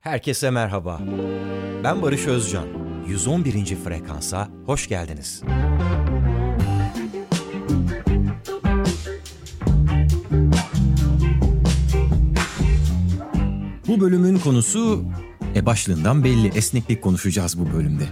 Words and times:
Herkese 0.00 0.50
merhaba. 0.50 1.00
Ben 1.84 2.02
Barış 2.02 2.26
Özcan. 2.26 2.66
111. 3.08 3.76
frekansa 3.76 4.48
hoş 4.66 4.88
geldiniz. 4.88 5.42
Bu 13.88 14.00
bölümün 14.00 14.38
konusu 14.38 15.04
e 15.54 15.66
başlığından 15.66 16.24
belli 16.24 16.48
esneklik 16.48 17.02
konuşacağız 17.02 17.58
bu 17.60 17.72
bölümde. 17.72 18.04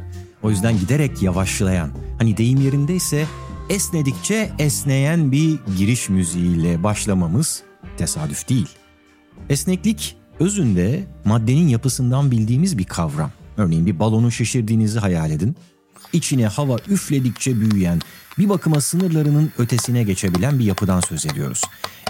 O 0.43 0.51
yüzden 0.51 0.79
giderek 0.79 1.23
yavaşlayan, 1.23 1.91
hani 2.19 2.37
deyim 2.37 2.61
yerindeyse 2.61 3.27
esnedikçe 3.71 4.51
esneyen 4.59 5.33
bir 5.33 5.59
giriş 5.79 6.09
müziğiyle 6.09 6.83
başlamamız 6.83 7.63
tesadüf 7.97 8.49
değil. 8.49 8.69
Esneklik 9.49 10.18
özünde 10.41 11.05
maddenin 11.25 11.69
yapısından 11.69 12.31
bildiğimiz 12.31 12.79
bir 12.79 12.85
kavram. 12.85 13.31
Örneğin 13.57 13.87
bir 13.87 13.99
balonu 13.99 14.31
şişirdiğinizi 14.31 14.99
hayal 14.99 15.31
edin. 15.31 15.57
İçine 16.13 16.47
hava 16.47 16.77
üfledikçe 16.89 17.61
büyüyen, 17.61 18.01
bir 18.39 18.49
bakıma 18.49 18.81
sınırlarının 18.81 19.53
ötesine 19.59 20.03
geçebilen 20.03 20.59
bir 20.59 20.65
yapıdan 20.65 21.01
söz 21.01 21.27
ediyoruz. 21.27 21.63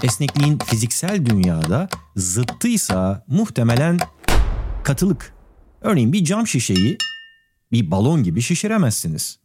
Esnekliğin 0.03 0.59
fiziksel 0.59 1.27
dünyada 1.27 1.89
zıttıysa 2.17 3.25
muhtemelen 3.29 3.99
katılık. 4.85 5.35
Örneğin 5.81 6.13
bir 6.13 6.25
cam 6.25 6.47
şişeyi 6.47 6.99
bir 7.73 7.91
balon 7.91 8.23
gibi 8.23 8.43
şişiremezsiniz. 8.43 9.39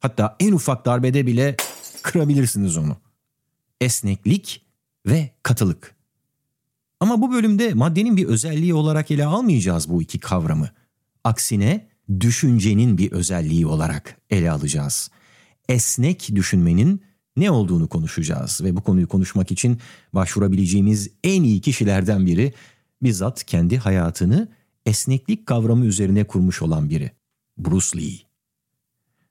Hatta 0.00 0.36
en 0.40 0.52
ufak 0.52 0.86
darbede 0.86 1.26
bile 1.26 1.56
kırabilirsiniz 2.02 2.76
onu. 2.76 2.96
Esneklik 3.80 4.66
ve 5.06 5.30
katılık. 5.42 5.99
Ama 7.00 7.22
bu 7.22 7.32
bölümde 7.32 7.74
maddenin 7.74 8.16
bir 8.16 8.26
özelliği 8.26 8.74
olarak 8.74 9.10
ele 9.10 9.26
almayacağız 9.26 9.88
bu 9.88 10.02
iki 10.02 10.18
kavramı. 10.18 10.68
Aksine 11.24 11.88
düşüncenin 12.20 12.98
bir 12.98 13.12
özelliği 13.12 13.66
olarak 13.66 14.16
ele 14.30 14.50
alacağız. 14.50 15.10
Esnek 15.68 16.30
düşünmenin 16.34 17.02
ne 17.36 17.50
olduğunu 17.50 17.88
konuşacağız 17.88 18.60
ve 18.64 18.76
bu 18.76 18.80
konuyu 18.80 19.08
konuşmak 19.08 19.50
için 19.50 19.78
başvurabileceğimiz 20.14 21.10
en 21.24 21.42
iyi 21.42 21.60
kişilerden 21.60 22.26
biri 22.26 22.52
bizzat 23.02 23.44
kendi 23.44 23.78
hayatını 23.78 24.48
esneklik 24.86 25.46
kavramı 25.46 25.84
üzerine 25.84 26.24
kurmuş 26.24 26.62
olan 26.62 26.90
biri. 26.90 27.10
Bruce 27.58 27.98
Lee. 27.98 28.18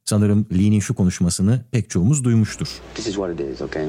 Sanırım 0.06 0.48
Lee'nin 0.54 0.80
şu 0.80 0.96
konuşmasını 0.96 1.66
pek 1.72 1.90
çoğumuz 1.90 2.24
duymuştur. 2.24 2.68
This 2.96 3.08
is 3.08 3.14
what 3.14 3.40
it 3.40 3.40
is, 3.40 3.62
okay? 3.62 3.88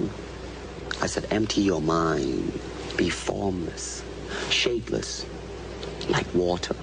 I 1.05 1.09
said 1.09 1.25
empty 1.31 1.61
your 1.61 1.81
mind. 1.81 2.53
Be 3.01 3.09
formless, 3.09 4.03
shapeless, 4.51 5.25
like 6.15 6.29
water. 6.35 6.77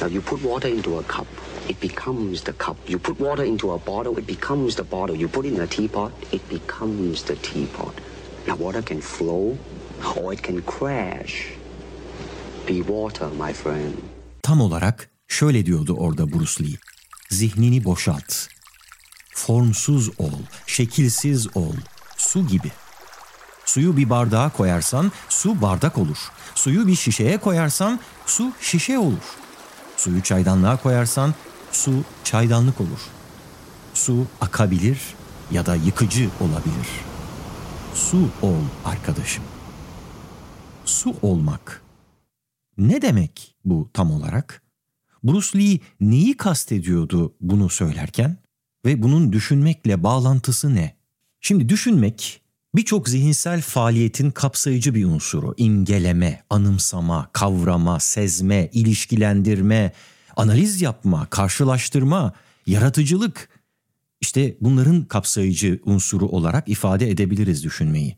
Now 0.00 0.08
you 0.14 0.20
put 0.20 0.42
water 0.42 0.66
into 0.66 0.98
a 0.98 1.04
cup, 1.04 1.28
it 1.68 1.78
becomes 1.78 2.42
the 2.42 2.52
cup. 2.64 2.76
You 2.88 2.98
put 2.98 3.20
water 3.20 3.44
into 3.44 3.70
a 3.70 3.78
bottle, 3.78 4.18
it 4.18 4.26
becomes 4.26 4.74
the 4.74 4.82
bottle. 4.82 5.14
You 5.14 5.28
put 5.28 5.44
it 5.46 5.52
in 5.54 5.60
a 5.60 5.66
teapot, 5.66 6.10
it 6.32 6.42
becomes 6.48 7.22
the 7.22 7.36
teapot. 7.36 7.94
Now 8.48 8.56
water 8.56 8.82
can 8.82 9.00
flow 9.00 9.56
or 10.16 10.32
it 10.32 10.42
can 10.42 10.60
crash. 10.62 11.34
Be 12.66 12.82
water, 12.82 13.28
my 13.28 13.52
friend. 13.52 13.94
Tam 14.42 14.60
olarak 14.60 15.10
şöyle 15.28 15.66
diyordu 15.66 15.94
orada 15.98 16.32
Bruce 16.32 16.64
Lee. 16.64 16.78
Zihnini 17.30 17.84
boşalt. 17.84 18.48
Formsuz 19.34 20.10
ol, 20.18 20.40
şekilsiz 20.66 21.56
ol, 21.56 21.74
su 22.16 22.46
gibi. 22.46 22.72
Suyu 23.66 23.96
bir 23.96 24.10
bardağa 24.10 24.48
koyarsan 24.48 25.12
su 25.28 25.62
bardak 25.62 25.98
olur. 25.98 26.18
Suyu 26.54 26.86
bir 26.86 26.94
şişeye 26.94 27.38
koyarsan 27.38 28.00
su 28.26 28.52
şişe 28.60 28.98
olur. 28.98 29.36
Suyu 29.96 30.22
çaydanlığa 30.22 30.76
koyarsan 30.76 31.34
su 31.72 31.92
çaydanlık 32.24 32.80
olur. 32.80 33.00
Su 33.94 34.26
akabilir 34.40 34.98
ya 35.50 35.66
da 35.66 35.74
yıkıcı 35.74 36.30
olabilir. 36.40 36.88
Su 37.94 38.28
ol 38.42 38.62
arkadaşım. 38.84 39.44
Su 40.84 41.14
olmak. 41.22 41.82
Ne 42.78 43.02
demek 43.02 43.56
bu 43.64 43.90
tam 43.92 44.10
olarak? 44.10 44.62
Bruce 45.24 45.58
Lee 45.58 45.80
neyi 46.00 46.36
kastediyordu 46.36 47.34
bunu 47.40 47.68
söylerken 47.68 48.36
ve 48.84 49.02
bunun 49.02 49.32
düşünmekle 49.32 50.02
bağlantısı 50.02 50.74
ne? 50.74 50.96
Şimdi 51.40 51.68
düşünmek 51.68 52.42
birçok 52.76 53.08
zihinsel 53.08 53.62
faaliyetin 53.62 54.30
kapsayıcı 54.30 54.94
bir 54.94 55.04
unsuru. 55.04 55.54
İmgeleme, 55.56 56.42
anımsama, 56.50 57.30
kavrama, 57.32 58.00
sezme, 58.00 58.70
ilişkilendirme, 58.72 59.92
analiz 60.36 60.82
yapma, 60.82 61.26
karşılaştırma, 61.26 62.32
yaratıcılık. 62.66 63.48
İşte 64.20 64.56
bunların 64.60 65.04
kapsayıcı 65.04 65.80
unsuru 65.84 66.28
olarak 66.28 66.68
ifade 66.68 67.10
edebiliriz 67.10 67.64
düşünmeyi. 67.64 68.16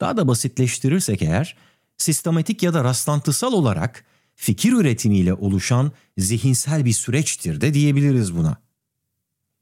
Daha 0.00 0.16
da 0.16 0.28
basitleştirirsek 0.28 1.22
eğer, 1.22 1.56
sistematik 1.96 2.62
ya 2.62 2.74
da 2.74 2.84
rastlantısal 2.84 3.52
olarak 3.52 4.04
fikir 4.34 4.72
üretimiyle 4.72 5.34
oluşan 5.34 5.92
zihinsel 6.18 6.84
bir 6.84 6.92
süreçtir 6.92 7.60
de 7.60 7.74
diyebiliriz 7.74 8.36
buna. 8.36 8.56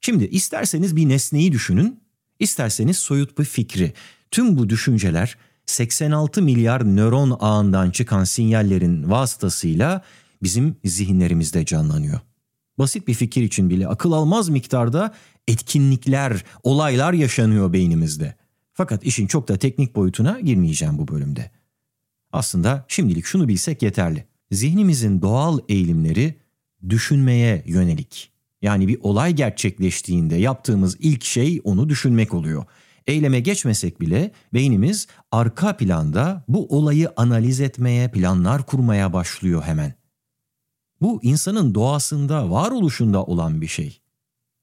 Şimdi 0.00 0.24
isterseniz 0.24 0.96
bir 0.96 1.08
nesneyi 1.08 1.52
düşünün, 1.52 2.03
isterseniz 2.44 2.98
soyut 2.98 3.38
bir 3.38 3.44
fikri. 3.44 3.92
Tüm 4.30 4.58
bu 4.58 4.68
düşünceler 4.68 5.36
86 5.66 6.42
milyar 6.42 6.96
nöron 6.96 7.36
ağından 7.40 7.90
çıkan 7.90 8.24
sinyallerin 8.24 9.10
vasıtasıyla 9.10 10.02
bizim 10.42 10.76
zihinlerimizde 10.84 11.64
canlanıyor. 11.64 12.20
Basit 12.78 13.08
bir 13.08 13.14
fikir 13.14 13.42
için 13.42 13.70
bile 13.70 13.88
akıl 13.88 14.12
almaz 14.12 14.48
miktarda 14.48 15.14
etkinlikler, 15.48 16.44
olaylar 16.62 17.12
yaşanıyor 17.12 17.72
beynimizde. 17.72 18.34
Fakat 18.72 19.04
işin 19.04 19.26
çok 19.26 19.48
da 19.48 19.56
teknik 19.56 19.96
boyutuna 19.96 20.40
girmeyeceğim 20.40 20.98
bu 20.98 21.08
bölümde. 21.08 21.50
Aslında 22.32 22.84
şimdilik 22.88 23.24
şunu 23.24 23.48
bilsek 23.48 23.82
yeterli. 23.82 24.26
Zihnimizin 24.50 25.22
doğal 25.22 25.58
eğilimleri 25.68 26.34
düşünmeye 26.88 27.62
yönelik. 27.66 28.33
Yani 28.64 28.88
bir 28.88 28.98
olay 29.02 29.32
gerçekleştiğinde 29.32 30.36
yaptığımız 30.36 30.96
ilk 31.00 31.24
şey 31.24 31.60
onu 31.64 31.88
düşünmek 31.88 32.34
oluyor. 32.34 32.64
Eyleme 33.06 33.40
geçmesek 33.40 34.00
bile 34.00 34.30
beynimiz 34.54 35.06
arka 35.32 35.76
planda 35.76 36.44
bu 36.48 36.76
olayı 36.76 37.12
analiz 37.16 37.60
etmeye, 37.60 38.10
planlar 38.10 38.66
kurmaya 38.66 39.12
başlıyor 39.12 39.62
hemen. 39.62 39.94
Bu 41.00 41.20
insanın 41.22 41.74
doğasında, 41.74 42.50
varoluşunda 42.50 43.24
olan 43.24 43.60
bir 43.60 43.66
şey. 43.66 44.00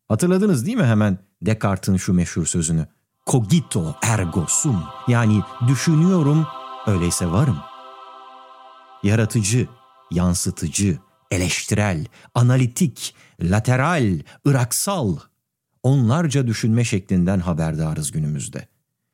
Hatırladınız 0.08 0.66
değil 0.66 0.78
mi 0.78 0.86
hemen 0.86 1.18
Descartes'in 1.42 1.98
şu 1.98 2.14
meşhur 2.14 2.46
sözünü? 2.46 2.88
Cogito 3.28 3.96
ergo 4.02 4.46
sum. 4.48 4.84
Yani 5.08 5.42
düşünüyorum, 5.68 6.48
öyleyse 6.88 7.32
varım. 7.32 7.58
Yaratıcı, 9.04 9.68
yansıtıcı, 10.12 10.98
eleştirel, 11.32 12.06
analitik, 12.36 13.16
lateral, 13.42 14.20
ıraksal 14.48 15.18
onlarca 15.84 16.48
düşünme 16.48 16.84
şeklinden 16.84 17.40
haberdarız 17.40 18.12
günümüzde. 18.12 18.68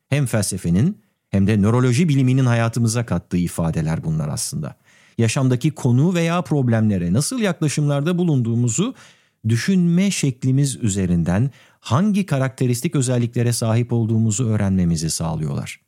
Hem 0.08 0.26
felsefenin 0.26 1.02
hem 1.30 1.48
de 1.48 1.62
nöroloji 1.62 2.10
biliminin 2.10 2.46
hayatımıza 2.46 3.06
kattığı 3.06 3.38
ifadeler 3.38 4.04
bunlar 4.04 4.30
aslında. 4.30 4.76
Yaşamdaki 5.18 5.72
konu 5.72 6.14
veya 6.14 6.42
problemlere 6.42 7.14
nasıl 7.14 7.40
yaklaşımlarda 7.40 8.18
bulunduğumuzu 8.18 8.96
düşünme 9.50 10.12
şeklimiz 10.12 10.76
üzerinden 10.76 11.52
hangi 11.80 12.26
karakteristik 12.26 12.96
özelliklere 12.96 13.54
sahip 13.54 13.94
olduğumuzu 13.94 14.48
öğrenmemizi 14.48 15.10
sağlıyorlar. 15.10 15.80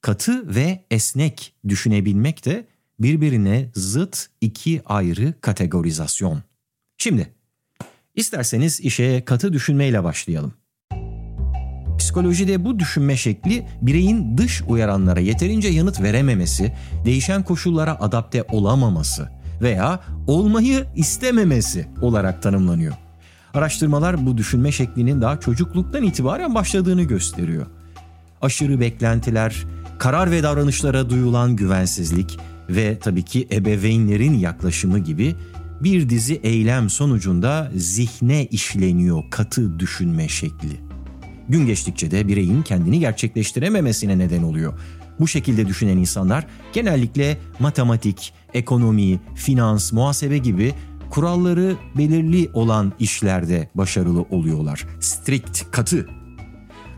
Katı 0.00 0.54
ve 0.54 0.84
esnek 0.90 1.54
düşünebilmek 1.68 2.44
de 2.44 2.66
birbirine 3.00 3.70
zıt 3.74 4.26
iki 4.40 4.82
ayrı 4.86 5.34
kategorizasyon. 5.40 6.42
Şimdi 6.98 7.32
isterseniz 8.14 8.80
işe 8.80 9.24
katı 9.24 9.52
düşünmeyle 9.52 10.04
başlayalım. 10.04 10.52
Psikolojide 11.98 12.64
bu 12.64 12.78
düşünme 12.78 13.16
şekli 13.16 13.66
bireyin 13.82 14.38
dış 14.38 14.62
uyaranlara 14.68 15.20
yeterince 15.20 15.68
yanıt 15.68 16.00
verememesi, 16.00 16.72
değişen 17.04 17.42
koşullara 17.42 18.00
adapte 18.00 18.42
olamaması 18.42 19.28
veya 19.62 20.00
olmayı 20.26 20.86
istememesi 20.96 21.88
olarak 22.02 22.42
tanımlanıyor. 22.42 22.94
Araştırmalar 23.54 24.26
bu 24.26 24.38
düşünme 24.38 24.72
şeklinin 24.72 25.20
daha 25.20 25.40
çocukluktan 25.40 26.02
itibaren 26.02 26.54
başladığını 26.54 27.02
gösteriyor. 27.02 27.66
Aşırı 28.42 28.80
beklentiler, 28.80 29.64
karar 29.98 30.30
ve 30.30 30.42
davranışlara 30.42 31.10
duyulan 31.10 31.56
güvensizlik 31.56 32.38
ve 32.68 32.98
tabii 32.98 33.22
ki 33.22 33.48
ebeveynlerin 33.52 34.34
yaklaşımı 34.34 34.98
gibi 34.98 35.34
bir 35.80 36.08
dizi 36.08 36.34
eylem 36.34 36.90
sonucunda 36.90 37.70
zihne 37.74 38.46
işleniyor 38.46 39.22
katı 39.30 39.78
düşünme 39.80 40.28
şekli. 40.28 40.80
Gün 41.48 41.66
geçtikçe 41.66 42.10
de 42.10 42.28
bireyin 42.28 42.62
kendini 42.62 43.00
gerçekleştirememesine 43.00 44.18
neden 44.18 44.42
oluyor. 44.42 44.72
Bu 45.20 45.28
şekilde 45.28 45.66
düşünen 45.66 45.96
insanlar 45.96 46.46
genellikle 46.72 47.38
matematik, 47.58 48.32
ekonomi, 48.54 49.20
finans, 49.34 49.92
muhasebe 49.92 50.38
gibi 50.38 50.74
kuralları 51.10 51.76
belirli 51.98 52.50
olan 52.54 52.92
işlerde 52.98 53.68
başarılı 53.74 54.22
oluyorlar. 54.22 54.86
Strict, 55.00 55.70
katı. 55.70 56.17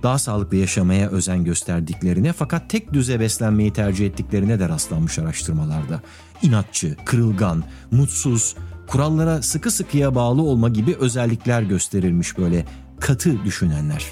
Daha 0.02 0.18
sağlıklı 0.18 0.56
yaşamaya 0.56 1.08
özen 1.08 1.44
gösterdiklerine 1.44 2.32
fakat 2.32 2.70
tek 2.70 2.92
düze 2.92 3.20
beslenmeyi 3.20 3.72
tercih 3.72 4.06
ettiklerine 4.06 4.60
de 4.60 4.68
rastlanmış 4.68 5.18
araştırmalarda. 5.18 6.02
İnatçı, 6.42 6.96
kırılgan, 7.04 7.64
mutsuz, 7.90 8.56
kurallara 8.86 9.42
sıkı 9.42 9.70
sıkıya 9.70 10.14
bağlı 10.14 10.42
olma 10.42 10.68
gibi 10.68 10.96
özellikler 11.00 11.62
gösterilmiş 11.62 12.38
böyle 12.38 12.64
katı 13.00 13.44
düşünenler. 13.44 14.06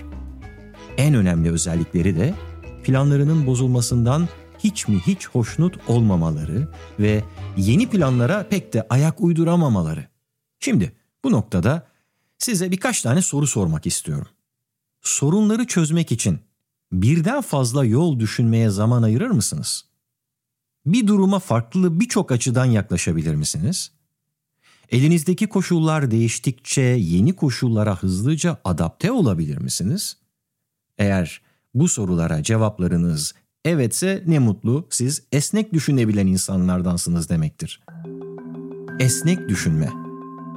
En 0.97 1.15
önemli 1.15 1.51
özellikleri 1.51 2.17
de 2.17 2.35
planlarının 2.85 3.47
bozulmasından 3.47 4.29
hiç 4.59 4.89
mi 4.89 5.01
hiç 5.07 5.29
hoşnut 5.29 5.77
olmamaları 5.89 6.69
ve 7.01 7.25
yeni 7.57 7.91
planlara 7.91 8.49
pek 8.49 8.73
de 8.73 8.87
ayak 8.91 9.21
uyduramamaları. 9.21 10.05
Şimdi 10.61 10.93
bu 11.25 11.33
noktada 11.33 11.87
size 12.39 12.71
birkaç 12.71 13.03
tane 13.03 13.23
soru 13.23 13.47
sormak 13.47 13.87
istiyorum. 13.87 14.27
Sorunları 15.03 15.67
çözmek 15.67 16.13
için 16.13 16.39
birden 16.93 17.41
fazla 17.41 17.85
yol 17.85 18.21
düşünmeye 18.21 18.71
zaman 18.71 19.03
ayırır 19.03 19.31
mısınız? 19.31 19.85
Bir 20.87 21.07
duruma 21.07 21.39
farklı 21.39 22.01
birçok 22.01 22.33
açıdan 22.33 22.65
yaklaşabilir 22.65 23.35
misiniz? 23.35 23.93
Elinizdeki 24.91 25.47
koşullar 25.47 26.11
değiştikçe 26.11 26.83
yeni 26.83 27.37
koşullara 27.37 27.97
hızlıca 27.97 28.59
adapte 28.65 29.13
olabilir 29.13 29.59
misiniz? 29.59 30.17
Eğer 30.99 31.43
bu 31.75 31.89
sorulara 31.89 32.43
cevaplarınız 32.43 33.35
evetse 33.65 34.25
ne 34.27 34.39
mutlu 34.39 34.87
siz 34.91 35.23
esnek 35.33 35.73
düşünebilen 35.73 36.27
insanlardansınız 36.27 37.29
demektir. 37.29 37.81
Esnek 39.01 39.49
düşünme 39.49 39.91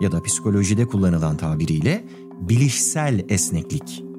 ya 0.01 0.11
da 0.11 0.23
psikolojide 0.23 0.85
kullanılan 0.85 1.37
tabiriyle 1.37 2.05
bilişsel 2.41 3.25
esneklik. 3.29 4.10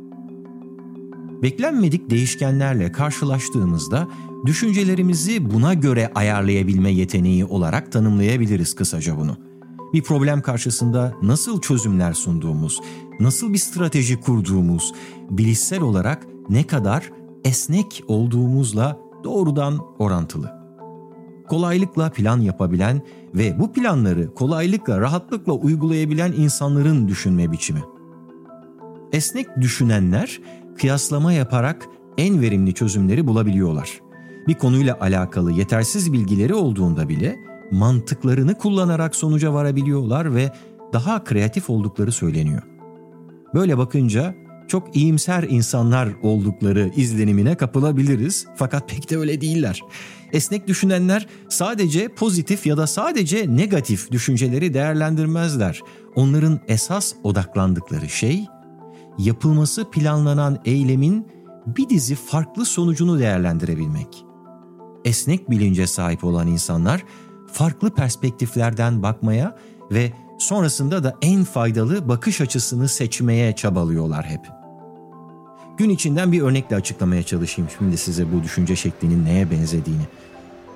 Beklenmedik 1.42 2.10
değişkenlerle 2.10 2.92
karşılaştığımızda 2.92 4.08
düşüncelerimizi 4.46 5.50
buna 5.50 5.74
göre 5.74 6.10
ayarlayabilme 6.14 6.90
yeteneği 6.90 7.44
olarak 7.44 7.92
tanımlayabiliriz 7.92 8.74
kısaca 8.74 9.16
bunu. 9.16 9.36
Bir 9.92 10.02
problem 10.02 10.42
karşısında 10.42 11.14
nasıl 11.22 11.60
çözümler 11.60 12.12
sunduğumuz, 12.12 12.80
nasıl 13.20 13.52
bir 13.52 13.58
strateji 13.58 14.20
kurduğumuz, 14.20 14.92
bilişsel 15.30 15.80
olarak 15.80 16.26
ne 16.48 16.66
kadar 16.66 17.10
esnek 17.44 18.04
olduğumuzla 18.08 18.98
doğrudan 19.24 19.78
orantılı. 19.98 20.52
Kolaylıkla 21.48 22.10
plan 22.10 22.40
yapabilen 22.40 23.02
ve 23.34 23.58
bu 23.58 23.72
planları 23.72 24.34
kolaylıkla, 24.34 25.00
rahatlıkla 25.00 25.52
uygulayabilen 25.52 26.32
insanların 26.32 27.08
düşünme 27.08 27.52
biçimi. 27.52 27.80
Esnek 29.12 29.46
düşünenler 29.60 30.40
kıyaslama 30.78 31.32
yaparak 31.32 31.86
en 32.18 32.40
verimli 32.40 32.74
çözümleri 32.74 33.26
bulabiliyorlar. 33.26 34.00
Bir 34.48 34.54
konuyla 34.54 34.98
alakalı 35.00 35.52
yetersiz 35.52 36.12
bilgileri 36.12 36.54
olduğunda 36.54 37.08
bile 37.08 37.36
mantıklarını 37.70 38.58
kullanarak 38.58 39.16
sonuca 39.16 39.52
varabiliyorlar 39.52 40.34
ve 40.34 40.52
daha 40.92 41.24
kreatif 41.24 41.70
oldukları 41.70 42.12
söyleniyor. 42.12 42.62
Böyle 43.54 43.78
bakınca 43.78 44.34
çok 44.68 44.96
iyimser 44.96 45.42
insanlar 45.42 46.08
oldukları 46.22 46.90
izlenimine 46.96 47.54
kapılabiliriz 47.54 48.46
fakat 48.56 48.88
pek 48.88 49.10
de 49.10 49.18
öyle 49.18 49.40
değiller. 49.40 49.82
Esnek 50.32 50.68
düşünenler 50.68 51.26
sadece 51.48 52.08
pozitif 52.08 52.66
ya 52.66 52.76
da 52.76 52.86
sadece 52.86 53.56
negatif 53.56 54.10
düşünceleri 54.10 54.74
değerlendirmezler. 54.74 55.80
Onların 56.14 56.60
esas 56.68 57.14
odaklandıkları 57.22 58.08
şey 58.08 58.46
yapılması 59.18 59.90
planlanan 59.90 60.58
eylemin 60.64 61.26
bir 61.66 61.88
dizi 61.88 62.14
farklı 62.14 62.64
sonucunu 62.64 63.18
değerlendirebilmek. 63.18 64.24
Esnek 65.04 65.50
bilince 65.50 65.86
sahip 65.86 66.24
olan 66.24 66.46
insanlar 66.46 67.04
farklı 67.52 67.94
perspektiflerden 67.94 69.02
bakmaya 69.02 69.56
ve 69.90 70.12
sonrasında 70.38 71.04
da 71.04 71.16
en 71.22 71.44
faydalı 71.44 72.08
bakış 72.08 72.40
açısını 72.40 72.88
seçmeye 72.88 73.54
çabalıyorlar 73.54 74.24
hep.'' 74.24 74.62
Gün 75.76 75.90
içinden 75.90 76.32
bir 76.32 76.42
örnekle 76.42 76.76
açıklamaya 76.76 77.22
çalışayım 77.22 77.70
şimdi 77.78 77.96
size 77.96 78.32
bu 78.32 78.42
düşünce 78.42 78.76
şeklinin 78.76 79.24
neye 79.24 79.50
benzediğini. 79.50 80.02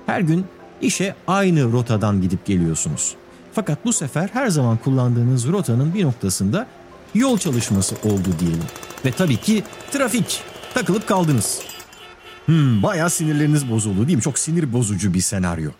Her 0.05 0.21
gün 0.21 0.45
işe 0.81 1.15
aynı 1.27 1.71
rotadan 1.71 2.21
gidip 2.21 2.45
geliyorsunuz. 2.45 3.15
Fakat 3.53 3.85
bu 3.85 3.93
sefer 3.93 4.29
her 4.33 4.47
zaman 4.47 4.77
kullandığınız 4.77 5.47
rotanın 5.47 5.93
bir 5.93 6.05
noktasında 6.05 6.67
yol 7.15 7.37
çalışması 7.37 7.95
oldu 7.95 8.29
diyelim. 8.39 8.63
Ve 9.05 9.11
tabii 9.11 9.37
ki 9.37 9.63
trafik. 9.91 10.41
Takılıp 10.73 11.07
kaldınız. 11.07 11.61
Hmm, 12.45 12.83
bayağı 12.83 13.09
sinirleriniz 13.09 13.71
bozuldu 13.71 14.07
değil 14.07 14.15
mi? 14.15 14.23
Çok 14.23 14.39
sinir 14.39 14.73
bozucu 14.73 15.13
bir 15.13 15.21
senaryo. 15.21 15.71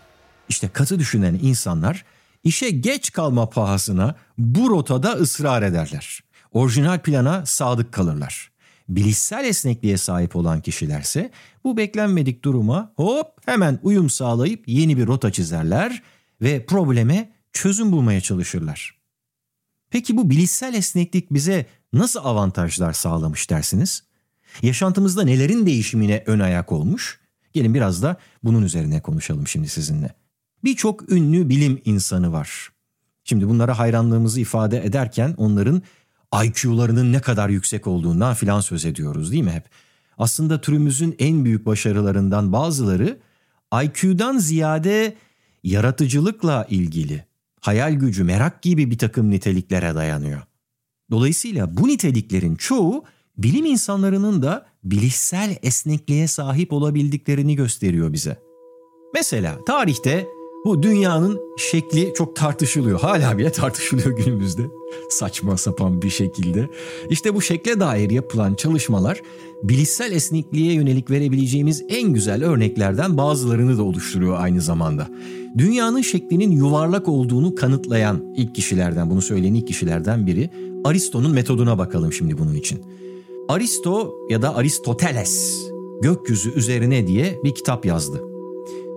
İşte 0.50 0.70
katı 0.70 1.00
düşünen 1.00 1.40
insanlar 1.42 2.06
işe 2.44 2.70
geç 2.70 3.12
kalma 3.12 3.50
pahasına 3.50 4.16
bu 4.38 4.70
rotada 4.70 5.12
ısrar 5.12 5.64
ederler. 5.64 6.20
Orijinal 6.52 7.00
plana 7.00 7.46
sadık 7.46 7.92
kalırlar 7.92 8.52
bilişsel 8.90 9.46
esnekliğe 9.46 9.98
sahip 9.98 10.36
olan 10.36 10.62
kişilerse 10.62 11.32
bu 11.64 11.78
beklenmedik 11.78 12.44
duruma 12.44 12.94
hop 12.96 13.28
hemen 13.46 13.80
uyum 13.84 14.10
sağlayıp 14.10 14.68
yeni 14.68 14.98
bir 14.98 15.08
rota 15.08 15.32
çizerler 15.32 16.04
ve 16.42 16.66
probleme 16.66 17.32
çözüm 17.54 17.92
bulmaya 17.92 18.22
çalışırlar. 18.22 18.97
Peki 19.89 20.18
bu 20.18 20.30
bilişsel 20.30 20.74
esneklik 20.74 21.34
bize 21.34 21.66
nasıl 21.94 22.19
avantajlar 22.19 22.94
sağlamış 22.94 23.50
dersiniz? 23.50 24.04
Yaşantımızda 24.62 25.24
nelerin 25.24 25.66
değişimine 25.66 26.24
ön 26.25 26.39
ayak 26.39 26.72
olmuş? 26.72 27.19
Gelin 27.54 27.74
biraz 27.74 28.04
da 28.04 28.18
bunun 28.44 28.62
üzerine 28.62 29.01
konuşalım 29.01 29.48
şimdi 29.48 29.69
sizinle. 29.69 30.13
Birçok 30.63 31.12
ünlü 31.12 31.50
bilim 31.50 31.81
insanı 31.86 32.31
var. 32.31 32.69
Şimdi 33.24 33.50
bunlara 33.50 33.80
hayranlığımızı 33.80 34.39
ifade 34.39 34.86
ederken 34.86 35.34
onların 35.38 35.81
IQ'larının 36.44 37.13
ne 37.13 37.19
kadar 37.19 37.50
yüksek 37.50 37.88
olduğundan 37.88 38.33
filan 38.33 38.60
söz 38.60 38.86
ediyoruz 38.86 39.31
değil 39.31 39.44
mi 39.44 39.51
hep? 39.51 39.69
Aslında 40.18 40.62
türümüzün 40.62 41.16
en 41.19 41.45
büyük 41.45 41.66
başarılarından 41.66 42.54
bazıları 42.54 43.19
IQ'dan 43.83 44.38
ziyade 44.38 45.16
yaratıcılıkla 45.64 46.66
ilgili, 46.69 47.26
hayal 47.61 47.94
gücü, 47.94 48.23
merak 48.23 48.61
gibi 48.61 48.92
bir 48.92 48.97
takım 48.97 49.30
niteliklere 49.30 49.95
dayanıyor. 49.95 50.42
Dolayısıyla 51.11 51.78
bu 51.78 51.87
niteliklerin 51.87 52.56
çoğu 52.56 53.04
bilim 53.37 53.66
insanlarının 53.66 54.42
da 54.42 54.66
bilişsel 54.83 55.57
esnekliğe 55.64 56.28
sahip 56.28 56.73
olabildiklerini 56.73 57.56
gösteriyor 57.56 58.14
bize. 58.14 58.37
Mesela 59.14 59.66
tarihte 59.66 60.28
bu 60.68 60.83
dünyanın 60.83 61.40
şekli 61.57 62.14
çok 62.18 62.36
tartışılıyor. 62.36 63.00
Hala 63.00 63.38
bile 63.38 63.52
tartışılıyor 63.52 64.18
günümüzde. 64.18 64.62
Saçma 65.09 65.57
sapan 65.57 66.02
bir 66.02 66.09
şekilde. 66.09 66.69
İşte 67.09 67.36
bu 67.36 67.42
şekle 67.42 67.80
dair 67.80 68.09
yapılan 68.09 68.56
çalışmalar 68.56 69.21
bilişsel 69.64 70.12
esnekliğe 70.12 70.74
yönelik 70.74 71.12
verebileceğimiz 71.12 71.83
en 71.90 72.14
güzel 72.14 72.44
örneklerden 72.44 73.18
bazılarını 73.18 73.78
da 73.78 73.83
oluşturuyor 73.83 74.36
aynı 74.40 74.62
zamanda. 74.62 75.07
Dünyanın 75.57 76.02
şeklinin 76.02 76.52
yuvarlak 76.52 77.07
olduğunu 77.07 77.56
kanıtlayan 77.56 78.33
ilk 78.38 78.56
kişilerden, 78.56 79.09
bunu 79.09 79.21
söyleyen 79.21 79.54
ilk 79.54 79.68
kişilerden 79.68 80.28
biri 80.28 80.50
Aristo'nun 80.83 81.31
metoduna 81.31 81.78
bakalım 81.78 82.14
şimdi 82.14 82.38
bunun 82.38 82.56
için. 82.56 82.80
Aristo 83.50 84.16
ya 84.30 84.42
da 84.42 84.56
Aristoteles 84.56 85.66
gökyüzü 86.02 86.54
üzerine 86.54 87.07
diye 87.07 87.40
bir 87.44 87.56
kitap 87.56 87.86
yazdı 87.86 88.37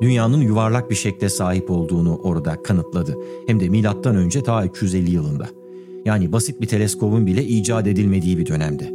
dünyanın 0.03 0.41
yuvarlak 0.41 0.91
bir 0.91 0.95
şekle 0.95 1.29
sahip 1.29 1.71
olduğunu 1.71 2.17
orada 2.17 2.63
kanıtladı. 2.63 3.17
Hem 3.47 3.61
de 3.61 3.69
milattan 3.69 4.17
önce 4.17 4.43
ta 4.43 4.65
250 4.65 5.11
yılında. 5.11 5.47
Yani 6.05 6.33
basit 6.33 6.61
bir 6.61 6.67
teleskobun 6.67 7.27
bile 7.27 7.45
icat 7.45 7.87
edilmediği 7.87 8.39
bir 8.39 8.47
dönemde. 8.47 8.91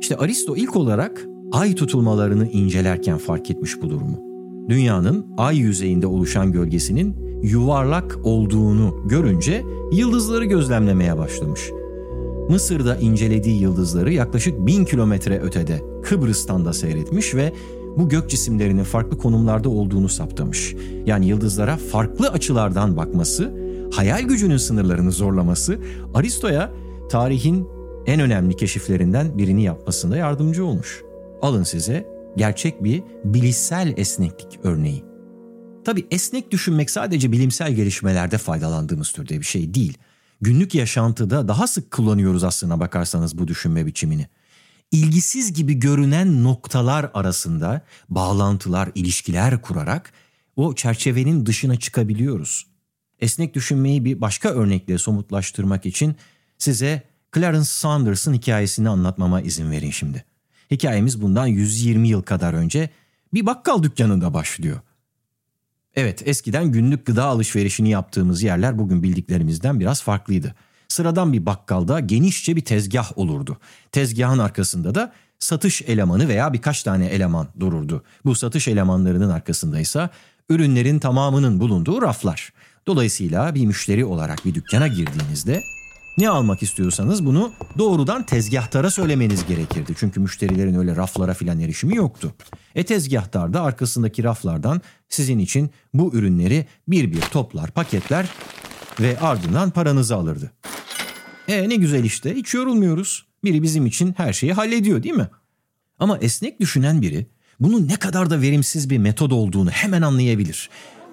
İşte 0.00 0.16
Aristo 0.16 0.56
ilk 0.56 0.76
olarak 0.76 1.26
ay 1.52 1.74
tutulmalarını 1.74 2.48
incelerken 2.48 3.18
fark 3.18 3.50
etmiş 3.50 3.82
bu 3.82 3.90
durumu. 3.90 4.18
Dünyanın 4.68 5.26
ay 5.36 5.56
yüzeyinde 5.56 6.06
oluşan 6.06 6.52
gölgesinin 6.52 7.16
yuvarlak 7.42 8.18
olduğunu 8.24 9.06
görünce 9.08 9.64
yıldızları 9.92 10.44
gözlemlemeye 10.44 11.18
başlamış. 11.18 11.70
Mısır'da 12.48 12.96
incelediği 12.96 13.60
yıldızları 13.60 14.12
yaklaşık 14.12 14.66
bin 14.66 14.84
kilometre 14.84 15.38
ötede 15.40 15.82
Kıbrıs'tan 16.02 16.64
da 16.64 16.72
seyretmiş 16.72 17.34
ve 17.34 17.52
bu 17.96 18.08
gök 18.08 18.30
cisimlerinin 18.30 18.84
farklı 18.84 19.18
konumlarda 19.18 19.68
olduğunu 19.68 20.08
saptamış. 20.08 20.74
Yani 21.06 21.26
yıldızlara 21.26 21.76
farklı 21.76 22.28
açılardan 22.28 22.96
bakması, 22.96 23.52
hayal 23.92 24.22
gücünün 24.22 24.56
sınırlarını 24.56 25.12
zorlaması 25.12 25.78
Aristo'ya 26.14 26.70
tarihin 27.10 27.68
en 28.06 28.20
önemli 28.20 28.56
keşiflerinden 28.56 29.38
birini 29.38 29.62
yapmasında 29.62 30.16
yardımcı 30.16 30.64
olmuş. 30.64 31.02
Alın 31.42 31.62
size 31.62 32.06
gerçek 32.36 32.84
bir 32.84 33.02
bilişsel 33.24 33.94
esneklik 33.96 34.60
örneği. 34.62 35.04
Tabi 35.84 36.06
esnek 36.10 36.50
düşünmek 36.50 36.90
sadece 36.90 37.32
bilimsel 37.32 37.72
gelişmelerde 37.72 38.38
faydalandığımız 38.38 39.12
türde 39.12 39.38
bir 39.40 39.44
şey 39.44 39.74
değil. 39.74 39.98
Günlük 40.40 40.74
yaşantıda 40.74 41.48
daha 41.48 41.66
sık 41.66 41.90
kullanıyoruz 41.90 42.44
aslına 42.44 42.80
bakarsanız 42.80 43.38
bu 43.38 43.48
düşünme 43.48 43.86
biçimini. 43.86 44.26
İlgisiz 44.92 45.52
gibi 45.52 45.74
görünen 45.74 46.44
noktalar 46.44 47.10
arasında 47.14 47.82
bağlantılar, 48.08 48.90
ilişkiler 48.94 49.62
kurarak 49.62 50.12
o 50.56 50.74
çerçevenin 50.74 51.46
dışına 51.46 51.78
çıkabiliyoruz. 51.78 52.66
Esnek 53.20 53.54
düşünmeyi 53.54 54.04
bir 54.04 54.20
başka 54.20 54.48
örnekle 54.48 54.98
somutlaştırmak 54.98 55.86
için 55.86 56.16
size 56.58 57.02
Clarence 57.34 57.64
Saunders'ın 57.64 58.34
hikayesini 58.34 58.88
anlatmama 58.88 59.40
izin 59.40 59.70
verin 59.70 59.90
şimdi. 59.90 60.24
Hikayemiz 60.70 61.22
bundan 61.22 61.46
120 61.46 62.08
yıl 62.08 62.22
kadar 62.22 62.54
önce 62.54 62.90
bir 63.34 63.46
bakkal 63.46 63.82
dükkanında 63.82 64.34
başlıyor. 64.34 64.80
Evet, 65.94 66.22
eskiden 66.28 66.72
günlük 66.72 67.06
gıda 67.06 67.24
alışverişini 67.24 67.90
yaptığımız 67.90 68.42
yerler 68.42 68.78
bugün 68.78 69.02
bildiklerimizden 69.02 69.80
biraz 69.80 70.02
farklıydı. 70.02 70.54
Sıradan 70.88 71.32
bir 71.32 71.46
bakkalda 71.46 72.00
genişçe 72.00 72.56
bir 72.56 72.60
tezgah 72.60 73.18
olurdu. 73.18 73.58
Tezgahın 73.92 74.38
arkasında 74.38 74.94
da 74.94 75.12
satış 75.38 75.82
elemanı 75.82 76.28
veya 76.28 76.52
birkaç 76.52 76.82
tane 76.82 77.06
eleman 77.06 77.48
dururdu. 77.60 78.02
Bu 78.24 78.34
satış 78.34 78.68
elemanlarının 78.68 79.30
arkasında 79.30 79.80
ise 79.80 80.10
ürünlerin 80.48 80.98
tamamının 80.98 81.60
bulunduğu 81.60 82.02
raflar. 82.02 82.52
Dolayısıyla 82.86 83.54
bir 83.54 83.66
müşteri 83.66 84.04
olarak 84.04 84.44
bir 84.44 84.54
dükkana 84.54 84.88
girdiğinizde 84.88 85.62
ne 86.18 86.28
almak 86.28 86.62
istiyorsanız 86.62 87.26
bunu 87.26 87.52
doğrudan 87.78 88.26
tezgahtara 88.26 88.90
söylemeniz 88.90 89.46
gerekirdi. 89.46 89.92
Çünkü 89.98 90.20
müşterilerin 90.20 90.74
öyle 90.74 90.96
raflara 90.96 91.34
filan 91.34 91.60
erişimi 91.60 91.96
yoktu. 91.96 92.34
E 92.74 92.84
tezgahtar 92.84 93.52
da 93.52 93.62
arkasındaki 93.62 94.24
raflardan 94.24 94.80
sizin 95.08 95.38
için 95.38 95.70
bu 95.94 96.14
ürünleri 96.14 96.66
bir 96.88 97.12
bir 97.12 97.20
toplar, 97.20 97.70
paketler 97.70 98.28
ve 99.00 99.20
ardından 99.20 99.70
paranızı 99.70 100.16
alırdı. 100.16 100.52
E 101.48 101.68
ne 101.68 101.76
güzel 101.76 102.04
işte 102.04 102.34
hiç 102.34 102.54
yorulmuyoruz. 102.54 103.26
Biri 103.44 103.62
bizim 103.62 103.86
için 103.86 104.14
her 104.16 104.32
şeyi 104.32 104.52
hallediyor 104.52 105.02
değil 105.02 105.14
mi? 105.14 105.28
Ama 105.98 106.18
esnek 106.18 106.60
düşünen 106.60 107.02
biri 107.02 107.26
bunun 107.60 107.88
ne 107.88 107.96
kadar 107.96 108.30
da 108.30 108.40
verimsiz 108.40 108.90
bir 108.90 108.98
metod 108.98 109.30
olduğunu 109.30 109.70
hemen 109.70 110.02
anlayabilir. 110.02 110.70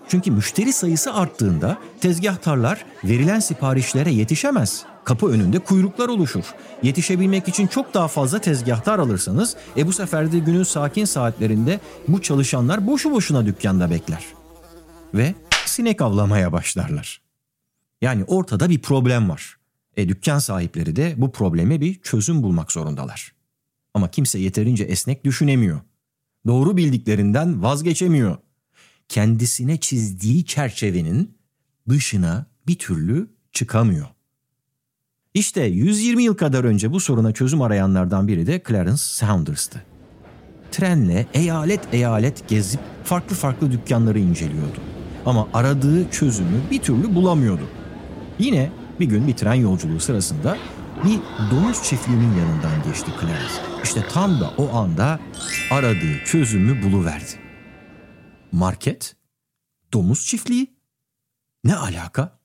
Çünkü 0.08 0.32
müşteri 0.32 0.74
sayısı 0.74 1.14
arttığında 1.14 1.78
tezgahtarlar 2.02 2.86
verilen 3.04 3.40
siparişlere 3.40 4.12
yetişemez. 4.12 4.86
Kapı 5.04 5.28
önünde 5.28 5.60
kuyruklar 5.60 6.10
oluşur. 6.10 6.44
Yetişebilmek 6.84 7.48
için 7.48 7.68
çok 7.68 7.94
daha 7.94 8.08
fazla 8.08 8.40
tezgahtar 8.40 9.00
alırsanız 9.00 9.56
e 9.78 9.88
bu 9.88 9.94
sefer 9.94 10.32
de 10.32 10.40
günün 10.40 10.64
sakin 10.64 11.06
saatlerinde 11.06 11.80
bu 12.08 12.22
çalışanlar 12.22 12.88
boşu 12.88 13.12
boşuna 13.12 13.46
dükkanda 13.46 13.92
bekler. 13.92 14.26
Ve 15.14 15.34
sinek 15.66 16.02
avlamaya 16.02 16.52
başlarlar. 16.52 17.22
Yani 18.02 18.24
ortada 18.24 18.70
bir 18.70 18.82
problem 18.82 19.30
var. 19.30 19.55
E 19.98 20.10
dükkan 20.10 20.40
sahipleri 20.40 20.96
de 20.96 21.14
bu 21.18 21.32
probleme 21.32 21.82
bir 21.82 22.02
çözüm 22.02 22.44
bulmak 22.44 22.72
zorundalar. 22.72 23.36
Ama 23.94 24.12
kimse 24.12 24.40
yeterince 24.40 24.84
esnek 24.84 25.26
düşünemiyor. 25.26 25.82
Doğru 26.48 26.78
bildiklerinden 26.78 27.64
vazgeçemiyor. 27.64 28.38
Kendisine 29.10 29.80
çizdiği 29.80 30.46
çerçevenin 30.46 31.38
dışına 31.90 32.46
bir 32.68 32.76
türlü 32.76 33.28
çıkamıyor. 33.52 34.08
İşte 35.34 35.64
120 35.64 36.24
yıl 36.24 36.38
kadar 36.38 36.64
önce 36.64 36.92
bu 36.92 37.00
soruna 37.00 37.32
çözüm 37.32 37.62
arayanlardan 37.62 38.28
biri 38.28 38.48
de 38.48 38.64
Clarence 38.68 38.98
Saunders'tı. 38.98 39.84
Trenle 40.72 41.28
eyalet 41.34 41.94
eyalet 41.94 42.48
gezip 42.48 42.80
farklı 43.04 43.36
farklı 43.36 43.72
dükkanları 43.72 44.20
inceliyordu. 44.20 44.80
Ama 45.26 45.48
aradığı 45.54 46.12
çözümü 46.12 46.62
bir 46.72 46.80
türlü 46.80 47.16
bulamıyordu. 47.16 47.68
Yine 48.40 48.72
bir 49.00 49.06
gün 49.06 49.28
bir 49.28 49.34
tren 49.34 49.54
yolculuğu 49.54 50.00
sırasında 50.00 50.58
bir 51.04 51.20
domuz 51.52 51.84
çiftliğinin 51.84 52.38
yanından 52.38 52.84
geçti 52.88 53.12
Clarence. 53.22 53.54
İşte 53.84 54.08
tam 54.10 54.40
da 54.40 54.54
o 54.58 54.76
anda 54.76 55.20
aradığı 55.72 56.26
çözümü 56.26 56.84
buluverdi. 56.84 57.40
Market, 58.52 59.16
domuz 59.94 60.26
çiftliği, 60.26 60.76
ne 61.64 61.76
alaka? 61.76 62.40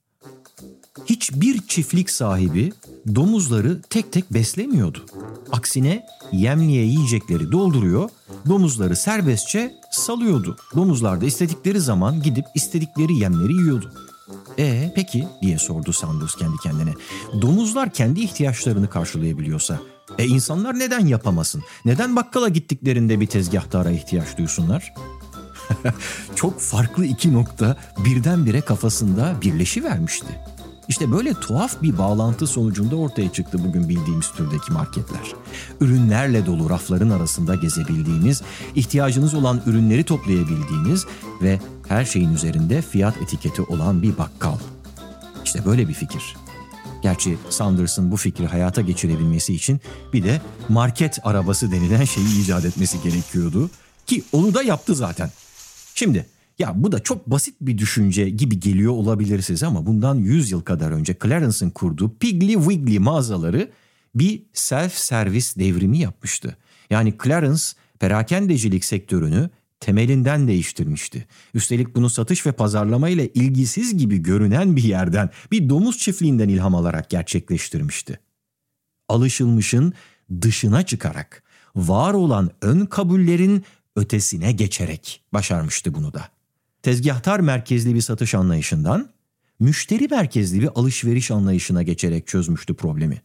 hiçbir 1.06 1.66
çiftlik 1.66 2.10
sahibi 2.10 2.72
domuzları 3.14 3.82
tek 3.82 4.12
tek 4.12 4.32
beslemiyordu. 4.32 5.06
Aksine 5.52 6.06
yemliğe 6.32 6.84
yiyecekleri 6.84 7.52
dolduruyor, 7.52 8.10
domuzları 8.48 8.96
serbestçe 8.96 9.74
salıyordu. 9.92 10.56
Domuzlar 10.76 11.20
da 11.20 11.26
istedikleri 11.26 11.80
zaman 11.80 12.22
gidip 12.22 12.44
istedikleri 12.54 13.16
yemleri 13.16 13.52
yiyordu. 13.52 13.92
E 14.58 14.92
peki 14.94 15.28
diye 15.42 15.58
sordu 15.58 15.92
Sanders 15.92 16.34
kendi 16.34 16.56
kendine. 16.62 16.94
Domuzlar 17.40 17.92
kendi 17.92 18.20
ihtiyaçlarını 18.20 18.90
karşılayabiliyorsa 18.90 19.78
e 20.18 20.26
insanlar 20.26 20.78
neden 20.78 21.06
yapamasın? 21.06 21.62
Neden 21.84 22.16
bakkala 22.16 22.48
gittiklerinde 22.48 23.20
bir 23.20 23.26
tezgahtara 23.26 23.90
ihtiyaç 23.90 24.38
duysunlar? 24.38 24.94
Çok 26.36 26.60
farklı 26.60 27.04
iki 27.04 27.32
nokta 27.32 27.76
birdenbire 28.04 28.60
kafasında 28.60 29.34
birleşi 29.42 29.84
vermişti. 29.84 30.26
İşte 30.90 31.12
böyle 31.12 31.34
tuhaf 31.34 31.82
bir 31.82 31.98
bağlantı 31.98 32.46
sonucunda 32.46 32.96
ortaya 32.96 33.32
çıktı 33.32 33.58
bugün 33.64 33.88
bildiğimiz 33.88 34.30
türdeki 34.30 34.72
marketler. 34.72 35.32
Ürünlerle 35.80 36.46
dolu 36.46 36.70
rafların 36.70 37.10
arasında 37.10 37.54
gezebildiğiniz, 37.54 38.42
ihtiyacınız 38.74 39.34
olan 39.34 39.62
ürünleri 39.66 40.04
toplayabildiğiniz 40.04 41.06
ve 41.42 41.60
her 41.88 42.04
şeyin 42.04 42.34
üzerinde 42.34 42.82
fiyat 42.82 43.16
etiketi 43.16 43.62
olan 43.62 44.02
bir 44.02 44.18
bakkal. 44.18 44.58
İşte 45.44 45.64
böyle 45.64 45.88
bir 45.88 45.94
fikir. 45.94 46.36
Gerçi 47.02 47.38
Sanders'ın 47.50 48.10
bu 48.10 48.16
fikri 48.16 48.46
hayata 48.46 48.80
geçirebilmesi 48.80 49.54
için 49.54 49.80
bir 50.12 50.24
de 50.24 50.40
market 50.68 51.18
arabası 51.26 51.72
denilen 51.72 52.04
şeyi 52.04 52.42
icat 52.42 52.64
etmesi 52.64 53.02
gerekiyordu. 53.02 53.70
Ki 54.06 54.24
onu 54.32 54.54
da 54.54 54.62
yaptı 54.62 54.94
zaten. 54.94 55.30
Şimdi 55.94 56.26
ya 56.60 56.72
bu 56.76 56.92
da 56.92 57.00
çok 57.00 57.26
basit 57.26 57.56
bir 57.60 57.78
düşünce 57.78 58.28
gibi 58.30 58.60
geliyor 58.60 58.92
olabilir 58.92 59.42
size 59.42 59.66
ama 59.66 59.86
bundan 59.86 60.14
100 60.14 60.50
yıl 60.50 60.60
kadar 60.60 60.90
önce 60.90 61.16
Clarence'ın 61.22 61.70
kurduğu 61.70 62.14
Piggly 62.18 62.54
Wiggly 62.54 62.98
mağazaları 62.98 63.70
bir 64.14 64.42
self-servis 64.52 65.58
devrimi 65.58 65.98
yapmıştı. 65.98 66.56
Yani 66.90 67.14
Clarence 67.24 67.62
perakendecilik 67.98 68.84
sektörünü 68.84 69.50
temelinden 69.80 70.48
değiştirmişti. 70.48 71.26
Üstelik 71.54 71.94
bunu 71.96 72.10
satış 72.10 72.46
ve 72.46 72.52
pazarlama 72.52 73.08
ile 73.08 73.28
ilgisiz 73.32 73.96
gibi 73.96 74.18
görünen 74.18 74.76
bir 74.76 74.84
yerden, 74.84 75.30
bir 75.52 75.68
domuz 75.68 75.98
çiftliğinden 75.98 76.48
ilham 76.48 76.74
alarak 76.74 77.10
gerçekleştirmişti. 77.10 78.20
Alışılmışın 79.08 79.94
dışına 80.42 80.82
çıkarak, 80.82 81.42
var 81.76 82.14
olan 82.14 82.50
ön 82.62 82.86
kabullerin 82.86 83.64
ötesine 83.96 84.52
geçerek 84.52 85.22
başarmıştı 85.32 85.94
bunu 85.94 86.12
da 86.12 86.39
tezgahtar 86.82 87.40
merkezli 87.40 87.94
bir 87.94 88.00
satış 88.00 88.34
anlayışından 88.34 89.10
müşteri 89.60 90.08
merkezli 90.08 90.60
bir 90.60 90.68
alışveriş 90.74 91.30
anlayışına 91.30 91.82
geçerek 91.82 92.26
çözmüştü 92.26 92.74
problemi. 92.74 93.22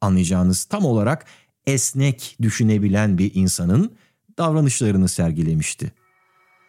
Anlayacağınız 0.00 0.64
tam 0.64 0.84
olarak 0.84 1.24
esnek 1.66 2.36
düşünebilen 2.42 3.18
bir 3.18 3.34
insanın 3.34 3.96
davranışlarını 4.38 5.08
sergilemişti. 5.08 5.92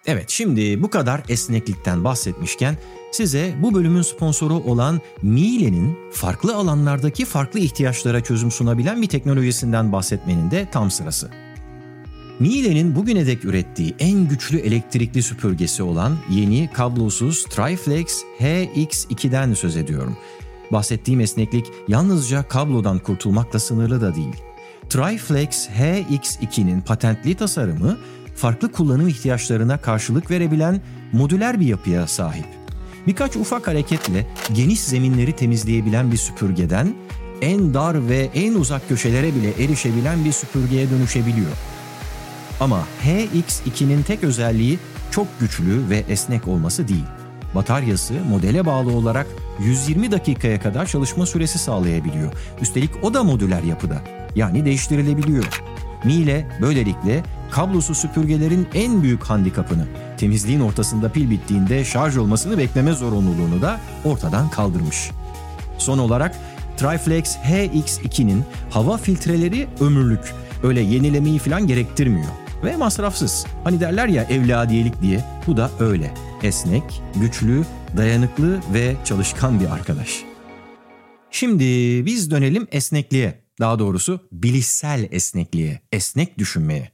Evet 0.05 0.29
şimdi 0.29 0.83
bu 0.83 0.89
kadar 0.89 1.23
esneklikten 1.29 2.03
bahsetmişken 2.03 2.77
size 3.11 3.55
bu 3.61 3.73
bölümün 3.73 4.01
sponsoru 4.01 4.53
olan 4.53 5.01
Miele'nin 5.21 5.97
farklı 6.11 6.55
alanlardaki 6.55 7.25
farklı 7.25 7.59
ihtiyaçlara 7.59 8.23
çözüm 8.23 8.51
sunabilen 8.51 9.01
bir 9.01 9.07
teknolojisinden 9.07 9.91
bahsetmenin 9.91 10.51
de 10.51 10.69
tam 10.71 10.91
sırası. 10.91 11.46
Miele'nin 12.39 12.95
bugüne 12.95 13.27
dek 13.27 13.45
ürettiği 13.45 13.95
en 13.99 14.27
güçlü 14.27 14.57
elektrikli 14.57 15.23
süpürgesi 15.23 15.83
olan 15.83 16.17
yeni 16.29 16.69
kablosuz 16.73 17.43
Triflex 17.43 18.23
HX2'den 18.39 19.53
söz 19.53 19.77
ediyorum. 19.77 20.17
Bahsettiğim 20.71 21.19
esneklik 21.19 21.65
yalnızca 21.87 22.43
kablodan 22.43 22.99
kurtulmakla 22.99 23.59
sınırlı 23.59 24.01
da 24.01 24.15
değil. 24.15 24.35
Triflex 24.89 25.69
HX2'nin 25.69 26.81
patentli 26.81 27.35
tasarımı 27.35 27.97
farklı 28.35 28.71
kullanım 28.71 29.07
ihtiyaçlarına 29.07 29.81
karşılık 29.81 30.31
verebilen 30.31 30.81
modüler 31.13 31.59
bir 31.59 31.65
yapıya 31.65 32.07
sahip. 32.07 32.45
Birkaç 33.07 33.35
ufak 33.35 33.67
hareketle 33.67 34.27
geniş 34.53 34.79
zeminleri 34.79 35.31
temizleyebilen 35.31 36.11
bir 36.11 36.17
süpürgeden 36.17 36.93
en 37.41 37.73
dar 37.73 38.09
ve 38.09 38.29
en 38.33 38.53
uzak 38.53 38.89
köşelere 38.89 39.35
bile 39.35 39.63
erişebilen 39.63 40.25
bir 40.25 40.31
süpürgeye 40.31 40.89
dönüşebiliyor. 40.89 41.76
Ama 42.59 42.83
HX2'nin 43.05 44.03
tek 44.03 44.23
özelliği 44.23 44.79
çok 45.11 45.39
güçlü 45.39 45.89
ve 45.89 46.03
esnek 46.09 46.47
olması 46.47 46.87
değil. 46.87 47.05
Bataryası 47.55 48.13
modele 48.29 48.65
bağlı 48.65 48.91
olarak 48.91 49.27
120 49.59 50.11
dakikaya 50.11 50.61
kadar 50.61 50.85
çalışma 50.85 51.25
süresi 51.25 51.59
sağlayabiliyor. 51.59 52.33
Üstelik 52.61 52.91
o 53.01 53.13
da 53.13 53.23
modüler 53.23 53.63
yapıda. 53.63 54.01
Yani 54.35 54.65
değiştirilebiliyor. 54.65 55.61
Miele 56.03 56.47
böylelikle 56.61 57.23
kablosuz 57.51 57.97
süpürgelerin 57.97 58.67
en 58.73 59.03
büyük 59.03 59.23
handikapını 59.23 59.85
temizliğin 60.17 60.59
ortasında 60.59 61.11
pil 61.11 61.29
bittiğinde 61.29 61.85
şarj 61.85 62.17
olmasını 62.17 62.57
bekleme 62.57 62.91
zorunluluğunu 62.91 63.61
da 63.61 63.79
ortadan 64.05 64.49
kaldırmış. 64.49 65.11
Son 65.77 65.97
olarak 65.97 66.35
Triflex 66.77 67.37
HX2'nin 67.37 68.43
hava 68.69 68.97
filtreleri 68.97 69.67
ömürlük. 69.79 70.33
Öyle 70.63 70.81
yenilemeyi 70.81 71.39
falan 71.39 71.67
gerektirmiyor. 71.67 72.46
Ve 72.63 72.77
masrafsız. 72.77 73.45
Hani 73.63 73.79
derler 73.79 74.07
ya 74.07 74.23
evladiyelik 74.23 75.01
diye. 75.01 75.25
Bu 75.47 75.57
da 75.57 75.71
öyle. 75.79 76.13
Esnek, 76.43 77.01
güçlü, 77.15 77.65
dayanıklı 77.97 78.59
ve 78.73 78.95
çalışkan 79.05 79.59
bir 79.59 79.65
arkadaş. 79.65 80.23
Şimdi 81.31 81.65
biz 82.05 82.31
dönelim 82.31 82.67
esnekliğe. 82.71 83.43
Daha 83.59 83.79
doğrusu 83.79 84.27
bilişsel 84.31 85.07
esnekliğe, 85.11 85.81
esnek 85.91 86.37
düşünmeye. 86.37 86.91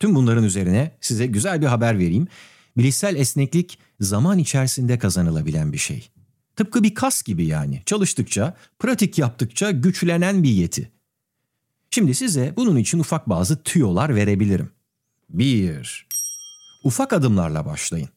Tüm 0.00 0.14
bunların 0.14 0.44
üzerine 0.44 0.96
size 1.00 1.26
güzel 1.26 1.60
bir 1.60 1.66
haber 1.66 1.98
vereyim. 1.98 2.28
Bilişsel 2.76 3.16
esneklik 3.16 3.78
zaman 4.00 4.38
içerisinde 4.38 4.98
kazanılabilen 4.98 5.72
bir 5.72 5.78
şey. 5.78 6.08
Tıpkı 6.56 6.82
bir 6.82 6.94
kas 6.94 7.22
gibi 7.22 7.46
yani. 7.46 7.82
Çalıştıkça, 7.86 8.56
pratik 8.78 9.18
yaptıkça 9.18 9.70
güçlenen 9.70 10.42
bir 10.42 10.50
yeti. 10.50 10.90
Şimdi 11.90 12.14
size 12.14 12.54
bunun 12.56 12.76
için 12.76 12.98
ufak 12.98 13.28
bazı 13.28 13.62
tüyolar 13.62 14.14
verebilirim. 14.14 14.75
1. 15.28 16.06
Ufak 16.84 17.12
adımlarla 17.12 17.66
başlayın. 17.66 18.08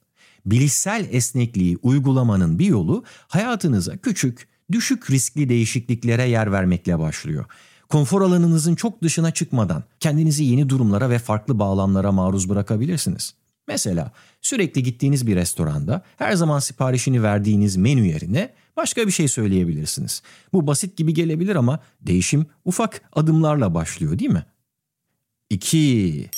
Bilişsel 0.45 1.07
esnekliği 1.11 1.77
uygulamanın 1.81 2.59
bir 2.59 2.65
yolu 2.65 3.03
hayatınıza 3.27 3.97
küçük, 3.97 4.47
düşük 4.71 5.11
riskli 5.11 5.49
değişikliklere 5.49 6.29
yer 6.29 6.51
vermekle 6.51 6.99
başlıyor. 6.99 7.45
Konfor 7.89 8.21
alanınızın 8.21 8.75
çok 8.75 9.03
dışına 9.03 9.31
çıkmadan 9.31 9.83
kendinizi 9.99 10.43
yeni 10.43 10.69
durumlara 10.69 11.09
ve 11.09 11.19
farklı 11.19 11.59
bağlamlara 11.59 12.11
maruz 12.11 12.49
bırakabilirsiniz. 12.49 13.33
Mesela 13.67 14.11
sürekli 14.41 14.83
gittiğiniz 14.83 15.27
bir 15.27 15.35
restoranda 15.35 16.01
her 16.17 16.33
zaman 16.33 16.59
siparişini 16.59 17.23
verdiğiniz 17.23 17.77
menü 17.77 18.07
yerine 18.07 18.53
başka 18.77 19.07
bir 19.07 19.11
şey 19.11 19.27
söyleyebilirsiniz. 19.27 20.21
Bu 20.53 20.67
basit 20.67 20.97
gibi 20.97 21.13
gelebilir 21.13 21.55
ama 21.55 21.79
değişim 22.01 22.45
ufak 22.65 23.01
adımlarla 23.13 23.73
başlıyor 23.73 24.19
değil 24.19 24.31
mi? 24.31 24.45
2. 25.49 26.29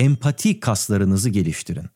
Empati 0.00 0.60
kaslarınızı 0.60 1.30
geliştirin. 1.30 1.86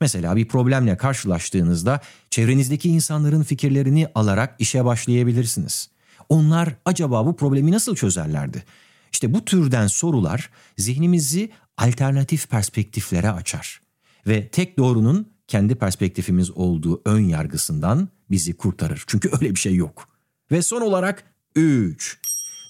Mesela 0.00 0.36
bir 0.36 0.48
problemle 0.48 0.96
karşılaştığınızda 0.96 2.00
çevrenizdeki 2.30 2.88
insanların 2.88 3.42
fikirlerini 3.42 4.08
alarak 4.14 4.56
işe 4.58 4.84
başlayabilirsiniz. 4.84 5.90
Onlar 6.28 6.74
acaba 6.84 7.26
bu 7.26 7.36
problemi 7.36 7.72
nasıl 7.72 7.96
çözerlerdi? 7.96 8.64
İşte 9.12 9.34
bu 9.34 9.44
türden 9.44 9.86
sorular 9.86 10.50
zihnimizi 10.78 11.50
alternatif 11.76 12.50
perspektiflere 12.50 13.30
açar 13.30 13.80
ve 14.26 14.48
tek 14.48 14.78
doğrunun 14.78 15.32
kendi 15.48 15.74
perspektifimiz 15.74 16.50
olduğu 16.50 17.02
ön 17.04 17.20
yargısından 17.20 18.08
bizi 18.30 18.56
kurtarır. 18.56 19.04
Çünkü 19.06 19.30
öyle 19.32 19.50
bir 19.54 19.60
şey 19.60 19.74
yok. 19.74 20.08
Ve 20.50 20.62
son 20.62 20.80
olarak 20.80 21.24
3. 21.56 22.20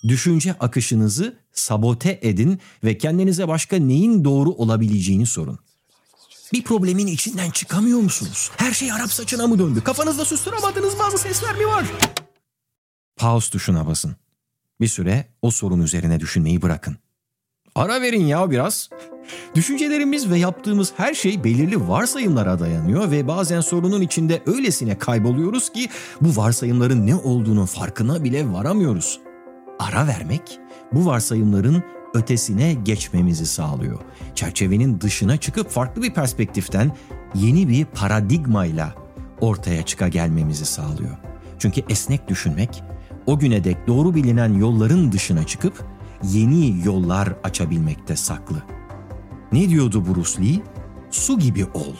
Düşünce 0.09 0.55
akışınızı 0.61 1.37
sabote 1.53 2.19
edin 2.23 2.61
ve 2.85 2.99
kendinize 2.99 3.49
başka 3.49 3.77
neyin 3.77 4.25
doğru 4.25 4.51
olabileceğini 4.51 5.27
sorun. 5.27 5.59
Bir 6.53 6.65
problemin 6.65 7.07
içinden 7.07 7.51
çıkamıyor 7.51 7.99
musunuz? 7.99 8.51
Her 8.57 8.73
şey 8.73 8.93
Arap 8.93 9.13
saçına 9.13 9.47
mı 9.47 9.59
döndü? 9.59 9.85
Kafanızda 9.85 10.25
susturamadığınız 10.25 10.99
bazı 10.99 11.19
sesler 11.19 11.57
mi 11.57 11.67
var? 11.67 11.85
Pause 13.17 13.51
tuşuna 13.51 13.87
basın. 13.87 14.17
Bir 14.81 14.89
süre 14.89 15.27
o 15.43 15.51
sorun 15.51 15.83
üzerine 15.83 16.21
düşünmeyi 16.21 16.63
bırakın. 16.63 16.97
Ara 17.75 18.03
verin 18.03 18.27
ya 18.27 18.51
biraz. 18.51 18.89
Düşüncelerimiz 19.55 20.31
ve 20.31 20.39
yaptığımız 20.39 20.93
her 20.97 21.15
şey 21.15 21.45
belirli 21.45 21.89
varsayımlara 21.89 22.59
dayanıyor 22.59 23.11
ve 23.11 23.29
bazen 23.29 23.61
sorunun 23.61 24.01
içinde 24.03 24.43
öylesine 24.47 24.99
kayboluyoruz 24.99 25.73
ki 25.73 25.89
bu 26.21 26.37
varsayımların 26.37 27.07
ne 27.07 27.15
olduğunu 27.15 27.67
farkına 27.67 28.25
bile 28.25 28.53
varamıyoruz. 28.53 29.21
Ara 29.81 30.07
vermek 30.07 30.59
bu 30.93 31.07
varsayımların 31.07 31.83
ötesine 32.15 32.75
geçmemizi 32.75 33.47
sağlıyor. 33.47 33.99
Çerçevenin 34.35 35.01
dışına 35.01 35.37
çıkıp 35.37 35.71
farklı 35.71 36.03
bir 36.03 36.15
perspektiften 36.15 36.93
yeni 37.35 37.69
bir 37.69 37.85
paradigmayla 37.85 38.95
ortaya 39.41 39.83
çıka 39.83 40.09
gelmemizi 40.09 40.65
sağlıyor. 40.65 41.17
Çünkü 41.59 41.83
esnek 41.89 42.29
düşünmek 42.29 42.83
o 43.27 43.39
güne 43.39 43.65
dek 43.65 43.87
doğru 43.87 44.15
bilinen 44.15 44.55
yolların 44.55 45.13
dışına 45.13 45.47
çıkıp 45.47 45.85
yeni 46.23 46.87
yollar 46.87 47.29
açabilmekte 47.45 48.17
saklı. 48.17 48.63
Ne 49.53 49.69
diyordu 49.69 50.05
Bruce 50.07 50.43
Lee? 50.43 50.63
Su 51.11 51.39
gibi 51.39 51.65
ol. 51.65 51.95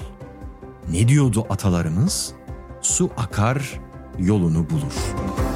Ne 0.93 1.09
diyordu 1.09 1.47
atalarımız? 1.51 2.33
Su 2.83 3.11
akar, 3.17 3.81
yolunu 4.19 4.71
bulur.'' 4.71 5.50